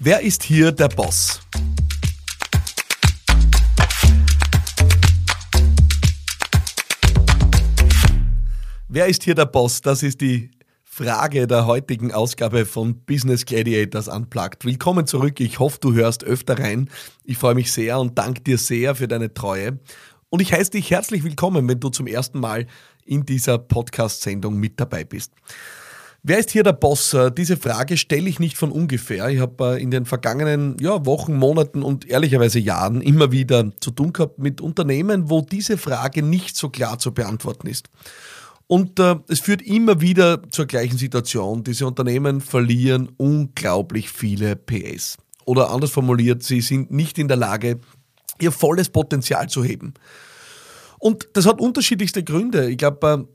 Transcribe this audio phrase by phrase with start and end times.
[0.00, 1.40] Wer ist hier der Boss?
[8.88, 9.80] Wer ist hier der Boss?
[9.82, 10.50] Das ist die
[10.82, 14.64] Frage der heutigen Ausgabe von Business Gladiators Unplugged.
[14.64, 15.38] Willkommen zurück.
[15.38, 16.90] Ich hoffe, du hörst öfter rein.
[17.22, 19.78] Ich freue mich sehr und danke dir sehr für deine Treue.
[20.28, 22.66] Und ich heiße dich herzlich willkommen, wenn du zum ersten Mal
[23.04, 25.30] in dieser Podcast-Sendung mit dabei bist.
[26.26, 27.12] Wer ist hier der Boss?
[27.12, 29.28] Äh, diese Frage stelle ich nicht von ungefähr.
[29.28, 33.90] Ich habe äh, in den vergangenen ja, Wochen, Monaten und ehrlicherweise Jahren immer wieder zu
[33.90, 37.90] tun gehabt mit Unternehmen, wo diese Frage nicht so klar zu beantworten ist.
[38.66, 41.62] Und äh, es führt immer wieder zur gleichen Situation.
[41.62, 45.18] Diese Unternehmen verlieren unglaublich viele PS.
[45.44, 47.80] Oder anders formuliert, sie sind nicht in der Lage,
[48.40, 49.92] ihr volles Potenzial zu heben.
[50.98, 52.70] Und das hat unterschiedlichste Gründe.
[52.70, 53.34] Ich glaube, äh,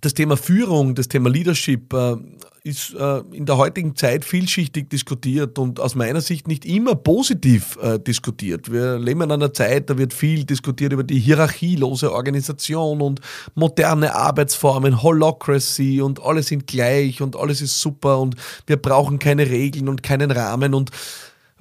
[0.00, 2.16] das Thema Führung, das Thema Leadership äh,
[2.62, 7.78] ist äh, in der heutigen Zeit vielschichtig diskutiert und aus meiner Sicht nicht immer positiv
[7.82, 8.70] äh, diskutiert.
[8.70, 13.20] Wir leben in einer Zeit, da wird viel diskutiert über die hierarchielose Organisation und
[13.54, 19.48] moderne Arbeitsformen, Holocracy und alle sind gleich und alles ist super und wir brauchen keine
[19.48, 20.90] Regeln und keinen Rahmen und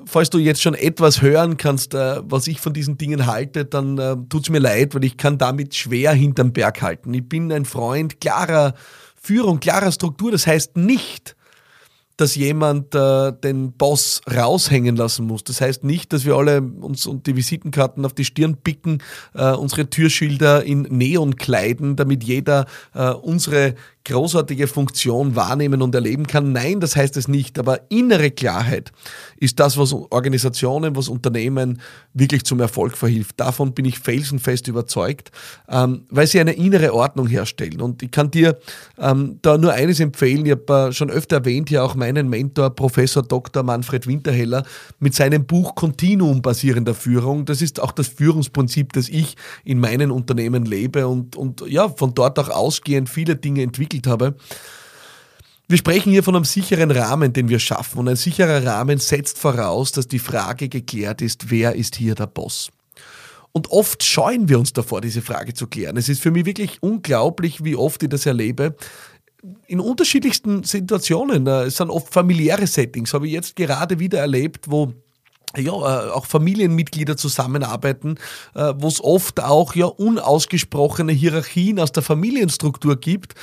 [0.06, 3.98] falls du jetzt schon etwas hören kannst, äh, was ich von diesen Dingen halte, dann
[3.98, 7.14] äh, tut es mir leid, weil ich kann damit schwer hinterm Berg halten.
[7.14, 8.74] Ich bin ein Freund klarer
[9.22, 10.32] Führung, klarer Struktur.
[10.32, 11.36] Das heißt nicht,
[12.18, 15.44] dass jemand äh, den Boss raushängen lassen muss.
[15.44, 19.02] Das heißt nicht, dass wir alle uns und die Visitenkarten auf die Stirn picken,
[19.34, 23.76] unsere Türschilder in Neon kleiden, damit jeder äh, unsere
[24.10, 26.52] großartige Funktion wahrnehmen und erleben kann.
[26.52, 27.60] Nein, das heißt es nicht.
[27.60, 28.92] Aber innere Klarheit
[29.38, 31.80] ist das, was Organisationen, was Unternehmen
[32.14, 33.40] wirklich zum Erfolg verhilft.
[33.40, 35.32] Davon bin ich felsenfest überzeugt,
[35.70, 37.82] ähm, weil sie eine innere Ordnung herstellen.
[37.82, 38.58] Und ich kann dir
[38.98, 40.46] ähm, da nur eines empfehlen.
[40.46, 43.62] Ich habe äh, schon öfter erwähnt, hier auch meinen Mentor, Professor Dr.
[43.62, 44.66] Manfred Winterheller,
[45.00, 47.46] mit seinem Buch Continuum basierender Führung.
[47.46, 52.16] Das ist auch das Führungsprinzip, das ich in meinen Unternehmen lebe und, und ja, von
[52.16, 54.36] dort auch ausgehend viele Dinge entwickelt entwickelt habe.
[55.68, 58.00] Wir sprechen hier von einem sicheren Rahmen, den wir schaffen.
[58.00, 62.26] Und ein sicherer Rahmen setzt voraus, dass die Frage geklärt ist, wer ist hier der
[62.26, 62.72] Boss?
[63.52, 65.98] Und oft scheuen wir uns davor, diese Frage zu klären.
[65.98, 68.76] Es ist für mich wirklich unglaublich, wie oft ich das erlebe.
[69.68, 71.46] In unterschiedlichsten Situationen.
[71.46, 74.94] Es sind oft familiäre Settings, habe ich jetzt gerade wieder erlebt, wo
[75.58, 78.16] ja, äh, auch Familienmitglieder zusammenarbeiten,
[78.54, 83.34] äh, wo es oft auch ja unausgesprochene Hierarchien aus der Familienstruktur gibt,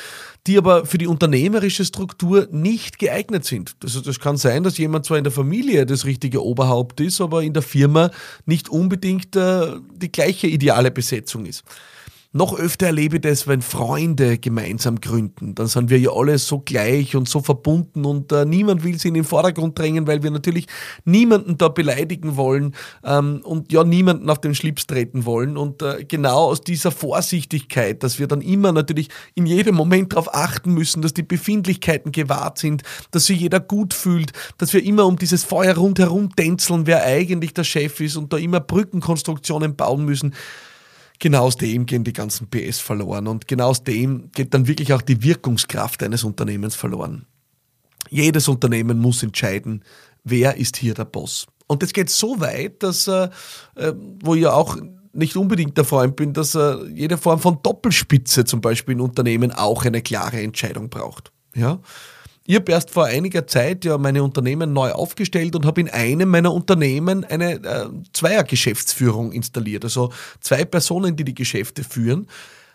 [0.46, 3.76] die aber für die unternehmerische Struktur nicht geeignet sind.
[3.82, 7.42] Also das kann sein, dass jemand zwar in der Familie das richtige Oberhaupt ist, aber
[7.42, 8.10] in der Firma
[8.44, 11.64] nicht unbedingt äh, die gleiche ideale Besetzung ist.
[12.36, 15.54] Noch öfter erlebe ich das, wenn Freunde gemeinsam gründen.
[15.54, 19.08] Dann sind wir ja alle so gleich und so verbunden und äh, niemand will sie
[19.08, 20.66] in den Vordergrund drängen, weil wir natürlich
[21.06, 25.56] niemanden da beleidigen wollen ähm, und ja niemanden auf den Schlips treten wollen.
[25.56, 30.34] Und äh, genau aus dieser Vorsichtigkeit, dass wir dann immer natürlich in jedem Moment darauf
[30.34, 32.82] achten müssen, dass die Befindlichkeiten gewahrt sind,
[33.12, 37.54] dass sich jeder gut fühlt, dass wir immer um dieses Feuer rundherum tänzeln, wer eigentlich
[37.54, 40.34] der Chef ist und da immer Brückenkonstruktionen bauen müssen
[41.18, 44.92] genau aus dem gehen die ganzen PS verloren und genau aus dem geht dann wirklich
[44.92, 47.26] auch die Wirkungskraft eines Unternehmens verloren.
[48.08, 49.82] Jedes Unternehmen muss entscheiden,
[50.24, 51.46] wer ist hier der Boss.
[51.66, 53.28] Und das geht so weit, dass, äh,
[53.74, 54.76] äh wo ich ja auch
[55.12, 59.50] nicht unbedingt der Freund bin, dass äh, jede Form von Doppelspitze zum Beispiel in Unternehmen
[59.50, 61.32] auch eine klare Entscheidung braucht.
[61.54, 61.80] Ja?
[62.48, 66.28] Ich habe erst vor einiger Zeit ja meine Unternehmen neu aufgestellt und habe in einem
[66.28, 69.82] meiner Unternehmen eine äh, Zweier-Geschäftsführung installiert.
[69.82, 72.28] Also zwei Personen, die die Geschäfte führen.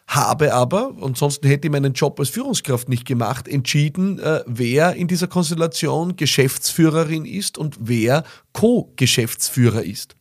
[0.07, 5.07] Habe aber, ansonsten hätte ich meinen Job als Führungskraft nicht gemacht, entschieden, äh, wer in
[5.07, 10.17] dieser Konstellation Geschäftsführerin ist und wer Co-Geschäftsführer ist.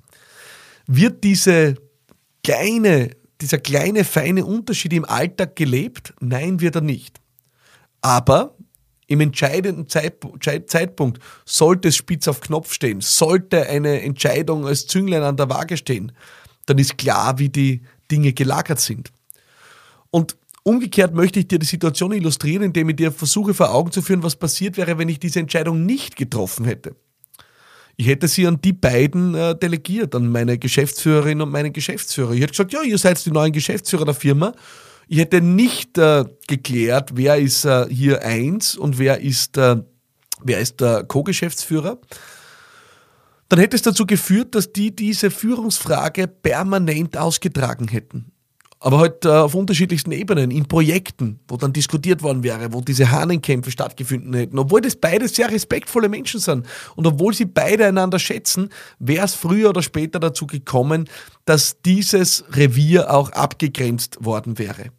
[0.87, 1.75] Wird diese
[2.45, 6.15] kleine, dieser kleine, feine Unterschied im Alltag gelebt?
[6.21, 7.19] Nein, wird er nicht.
[8.01, 8.55] Aber
[9.11, 15.37] im entscheidenden Zeitpunkt sollte es spitz auf Knopf stehen, sollte eine Entscheidung als Zünglein an
[15.37, 16.13] der Waage stehen,
[16.67, 19.11] dann ist klar, wie die Dinge gelagert sind.
[20.13, 24.01] Und umgekehrt möchte ich dir die Situation illustrieren, indem ich dir versuche vor Augen zu
[24.01, 26.95] führen, was passiert wäre, wenn ich diese Entscheidung nicht getroffen hätte.
[27.97, 32.31] Ich hätte sie an die beiden äh, delegiert, an meine Geschäftsführerin und meinen Geschäftsführer.
[32.31, 34.53] Ich hätte gesagt, ja, ihr seid die neuen Geschäftsführer der Firma
[35.13, 39.83] ich hätte nicht äh, geklärt, wer ist äh, hier eins und wer ist, äh,
[40.41, 41.99] wer ist der Co-Geschäftsführer.
[43.49, 48.31] Dann hätte es dazu geführt, dass die diese Führungsfrage permanent ausgetragen hätten.
[48.79, 53.11] aber halt äh, auf unterschiedlichsten Ebenen, in Projekten, wo dann diskutiert worden wäre, wo diese
[53.11, 54.61] Hahnenkämpfe stattgefunden hätten.
[54.61, 58.69] Obwohl das beide sehr respektvolle Menschen sind und obwohl sie beide einander schätzen,
[59.01, 61.09] wäre es früher oder später dazu gekommen,
[61.47, 64.93] dass dieses Revier auch abgegrenzt worden wäre.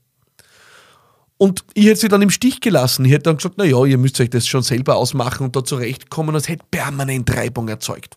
[1.41, 3.03] Und ich hätte sie dann im Stich gelassen.
[3.03, 6.35] Ich hätte dann gesagt, naja, ihr müsst euch das schon selber ausmachen und da zurechtkommen.
[6.35, 8.15] Das hätte permanent Reibung erzeugt.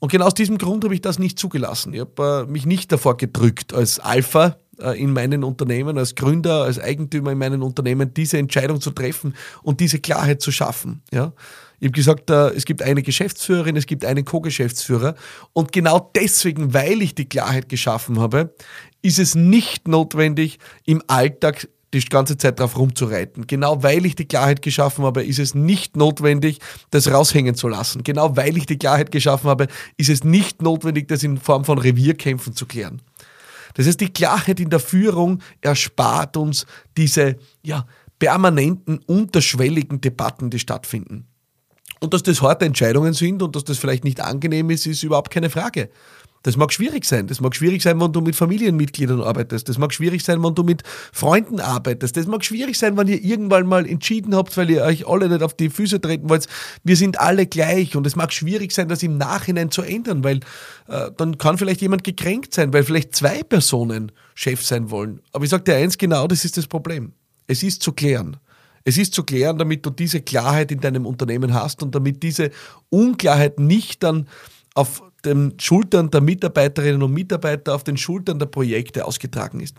[0.00, 1.94] Und genau aus diesem Grund habe ich das nicht zugelassen.
[1.94, 6.64] Ich habe äh, mich nicht davor gedrückt, als Alpha äh, in meinen Unternehmen, als Gründer,
[6.64, 11.00] als Eigentümer in meinen Unternehmen diese Entscheidung zu treffen und diese Klarheit zu schaffen.
[11.10, 11.32] Ja?
[11.80, 15.14] Ich habe gesagt, äh, es gibt eine Geschäftsführerin, es gibt einen Co-Geschäftsführer.
[15.54, 18.54] Und genau deswegen, weil ich die Klarheit geschaffen habe,
[19.00, 21.68] ist es nicht notwendig, im Alltag
[22.04, 23.46] die ganze Zeit drauf rumzureiten.
[23.46, 26.60] Genau weil ich die Klarheit geschaffen habe, ist es nicht notwendig,
[26.90, 28.04] das raushängen zu lassen.
[28.04, 29.66] Genau weil ich die Klarheit geschaffen habe,
[29.96, 33.02] ist es nicht notwendig, das in Form von Revierkämpfen zu klären.
[33.74, 36.66] Das heißt, die Klarheit in der Führung erspart uns
[36.96, 37.86] diese ja,
[38.18, 41.26] permanenten, unterschwelligen Debatten, die stattfinden.
[42.00, 45.30] Und dass das harte Entscheidungen sind und dass das vielleicht nicht angenehm ist, ist überhaupt
[45.30, 45.88] keine Frage.
[46.46, 47.26] Das mag schwierig sein.
[47.26, 49.68] Das mag schwierig sein, wenn du mit Familienmitgliedern arbeitest.
[49.68, 52.16] Das mag schwierig sein, wenn du mit Freunden arbeitest.
[52.16, 55.42] Das mag schwierig sein, wenn ihr irgendwann mal entschieden habt, weil ihr euch alle nicht
[55.42, 56.46] auf die Füße treten wollt.
[56.84, 57.96] Wir sind alle gleich.
[57.96, 60.36] Und es mag schwierig sein, das im Nachhinein zu ändern, weil
[60.86, 65.22] äh, dann kann vielleicht jemand gekränkt sein, weil vielleicht zwei Personen Chef sein wollen.
[65.32, 67.12] Aber ich sage dir eins genau, das ist das Problem.
[67.48, 68.36] Es ist zu klären.
[68.86, 72.52] Es ist zu klären, damit du diese Klarheit in deinem Unternehmen hast und damit diese
[72.88, 74.28] Unklarheit nicht dann
[74.74, 79.74] auf den Schultern der Mitarbeiterinnen und Mitarbeiter, auf den Schultern der Projekte ausgetragen ist.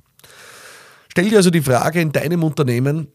[1.08, 3.08] Stell dir also die Frage in deinem Unternehmen,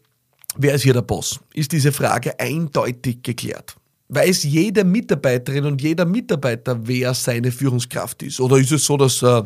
[0.57, 1.39] wer ist hier der Boss?
[1.53, 3.75] Ist diese Frage eindeutig geklärt?
[4.09, 8.39] Weiß jede Mitarbeiterin und jeder Mitarbeiter, wer seine Führungskraft ist?
[8.39, 9.43] Oder ist es so, dass äh,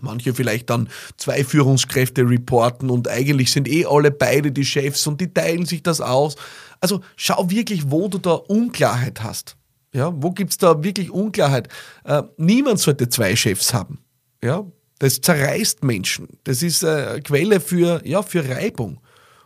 [0.00, 5.20] manche vielleicht dann zwei Führungskräfte reporten und eigentlich sind eh alle beide die Chefs und
[5.20, 6.36] die teilen sich das aus?
[6.80, 9.56] Also schau wirklich, wo du da Unklarheit hast.
[9.94, 11.68] Ja, wo gibt es da wirklich Unklarheit?
[12.04, 13.98] Äh, niemand sollte zwei Chefs haben.
[14.42, 14.64] Ja,
[14.98, 16.28] das zerreißt Menschen.
[16.44, 19.00] Das ist eine Quelle für, ja, für Reibung.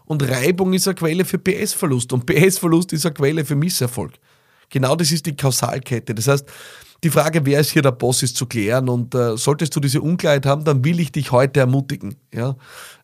[0.04, 2.12] Und Reibung ist eine Quelle für PS-Verlust.
[2.12, 4.12] Und PS-Verlust ist eine Quelle für Misserfolg.
[4.70, 6.14] Genau das ist die Kausalkette.
[6.14, 6.46] Das heißt,
[7.04, 8.88] die Frage, wer ist hier der Boss, ist zu klären.
[8.88, 12.16] Und äh, solltest du diese Unklarheit haben, dann will ich dich heute ermutigen.
[12.32, 12.56] Ja?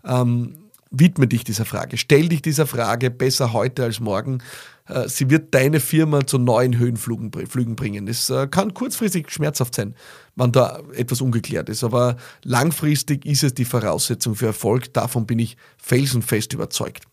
[0.04, 0.54] Ähm,
[0.90, 1.96] widme dich dieser Frage.
[1.96, 4.38] Stell dich dieser Frage besser heute als morgen.
[4.86, 8.08] Äh, sie wird deine Firma zu neuen Höhenflügen bringen.
[8.08, 9.94] Es äh, kann kurzfristig schmerzhaft sein,
[10.36, 14.92] wenn da etwas ungeklärt ist, aber langfristig ist es die Voraussetzung für Erfolg.
[14.92, 17.04] Davon bin ich felsenfest überzeugt.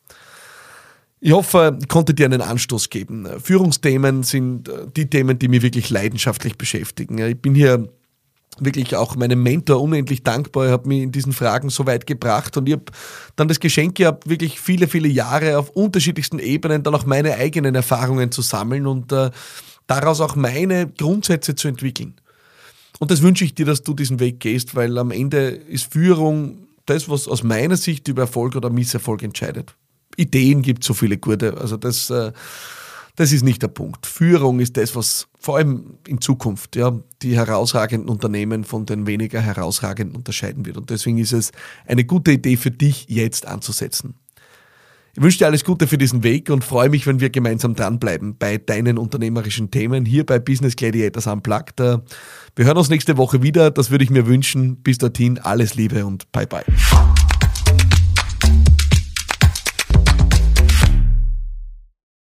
[1.21, 3.27] Ich hoffe, ich konnte dir einen Anstoß geben.
[3.41, 7.17] Führungsthemen sind äh, die Themen, die mich wirklich leidenschaftlich beschäftigen.
[7.17, 7.89] Ich bin hier
[8.59, 10.67] wirklich auch meinem Mentor unendlich dankbar.
[10.67, 12.85] Er hat mich in diesen Fragen so weit gebracht und ich habe
[13.35, 17.75] dann das Geschenk gehabt, wirklich viele, viele Jahre auf unterschiedlichsten Ebenen dann auch meine eigenen
[17.75, 19.31] Erfahrungen zu sammeln und äh,
[19.87, 22.15] daraus auch meine Grundsätze zu entwickeln.
[22.99, 26.67] Und das wünsche ich dir, dass du diesen Weg gehst, weil am Ende ist Führung
[26.85, 29.75] das, was aus meiner Sicht über Erfolg oder Misserfolg entscheidet.
[30.15, 31.57] Ideen gibt so viele gute.
[31.57, 32.31] Also das äh,
[33.19, 34.05] das ist nicht der Punkt.
[34.05, 39.41] Führung ist das, was vor allem in Zukunft ja, die herausragenden Unternehmen von den weniger
[39.41, 40.77] herausragenden unterscheiden wird.
[40.77, 41.51] Und deswegen ist es
[41.85, 44.13] eine gute Idee für dich, jetzt anzusetzen.
[45.17, 48.37] Ich wünsche dir alles Gute für diesen Weg und freue mich, wenn wir gemeinsam dranbleiben
[48.37, 51.77] bei deinen unternehmerischen Themen hier bei Business Gladiators Unplugged.
[51.81, 51.97] Äh,
[52.55, 53.69] wir hören uns nächste Woche wieder.
[53.69, 54.77] Das würde ich mir wünschen.
[54.77, 56.63] Bis dorthin alles Liebe und bye bye.